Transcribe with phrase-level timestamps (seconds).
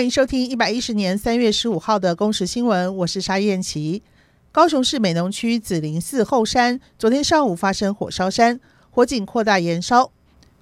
[0.00, 4.02] 欢迎收听一百一十年三月十五号的公时新闻，我是沙燕琪。
[4.50, 8.58] 高雄市美浓区紫林寺后山昨天上午发生火烧山，
[8.88, 10.10] 火警扩大延烧，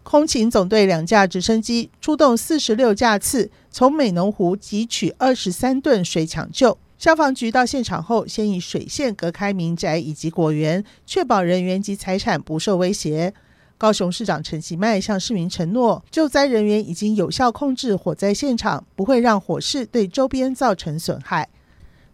[0.02, 6.76] 空勤总队两架直升机出动四十六架次，从美浓湖汲取二十三吨水抢救。
[6.98, 13.32] 消防局到现场后，先以水线隔开民宅以及果园，确保人员及财产不受威胁。
[13.78, 21.48] 高雄市长陈其迈向市民承诺，救灾人员已经有效控制火灾现场，不会让火势对周边造成损害。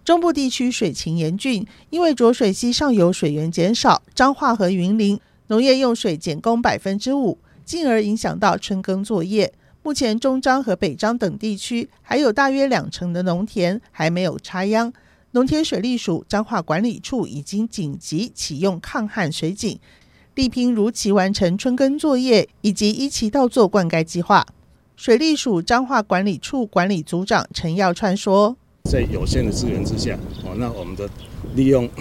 [0.05, 9.50] 中部地区水情严峻，因为浊水溪上游水源减少，彰化和云林农业用水减供百分之五，进而影响到春耕作业。
[9.83, 14.92] 目前中彰和北彰等地区还有大约两成的农田还没有插秧，
[15.30, 19.80] 农田水利署彰化管理处已经紧急启用抗旱水井，
[20.34, 24.47] 力拼如期完成春耕作业以及一期稻作灌溉计划。
[24.97, 28.56] 水利署彰化管理处管理组长陈耀川说
[28.91, 31.08] ：“在有限的资源之下，哦，那我们的
[31.55, 31.89] 利用。”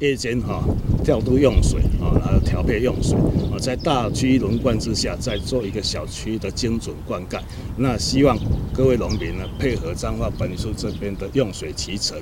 [0.00, 0.62] 夜间哈
[1.02, 3.18] 调度用水啊，然后调配用水
[3.52, 7.40] 啊，在大区轮灌之下，再做一个小区的精准灌溉。
[7.76, 8.38] 那希望
[8.72, 12.16] 各位农民呢配合彰化管理处这边的用水期程。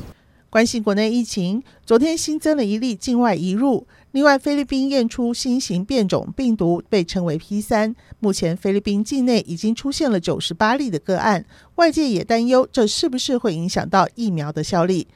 [0.48, 7.94] 关心国内疫情，昨天新增了一例境外移入，另外菲律宾验出新型变种病毒，被称为 P 三。
[8.20, 15.06] 目前菲律宾境内已经出现了九十八例的个案，外界也担忧这是不是会影响到疫苗的效力。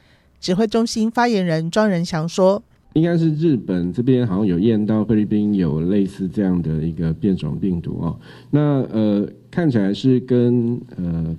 [0.41, 2.62] 指挥中心发言人庄仁祥说
[2.95, 8.19] ：“应该是日本这边好像有验到菲律宾有类似这样的一个变种病毒哦。
[8.51, 11.36] 那呃看起来是跟呃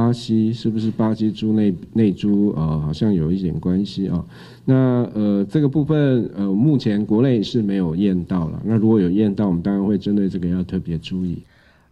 [0.00, 4.24] 巴西是不是巴西猪内内猪呃好像有一点关系啊、
[4.64, 4.74] 那
[5.14, 8.62] 呃这个部分呃目前国内是没有验到了。
[8.64, 11.42] 那如果有验到，我们当然会针对这个要特别注意。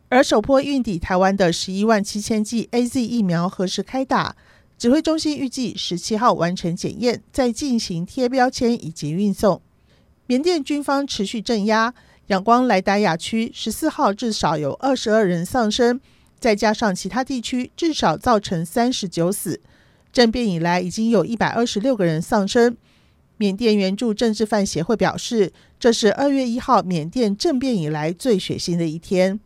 [0.08, 4.34] 而首波运抵台湾的十一万七千剂 AZ 疫苗何时开打？”
[4.78, 9.60] 指挥中心预计十七号完成检验，再进行贴标签以及运送。
[10.26, 11.92] 缅甸军方持续镇压，
[12.28, 16.00] 仰光莱达亚区十四号至少有二十二人丧生，
[16.38, 19.60] 再加上其他地区至少造成三十九死。
[20.12, 22.76] 政变以来已经有一百二十六个人丧生。
[23.36, 29.38] 缅甸援助政治犯协会表示，这是二月一号缅甸政变以来最血腥的一天。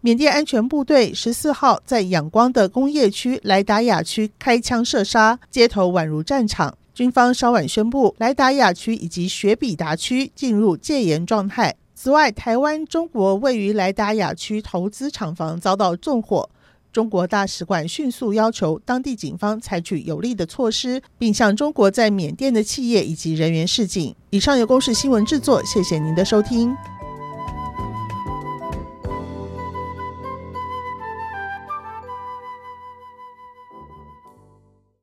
[0.00, 6.78] 缅甸安全部队十四号在仰光的工业区莱达亚区开枪射杀，街头宛如战场。
[6.94, 11.74] 军方稍晚宣布，莱达亚区以及雪比达区进入戒严状态。
[12.00, 16.48] 此外，台湾中国位于莱达亚区投资厂房遭到纵火，
[16.92, 24.14] 中国大使馆迅速要求当地警方采取有力的措施，并向中国在缅甸的企业以及人员示警。
[24.30, 26.72] 以上由公视新闻制作，谢谢您的收听。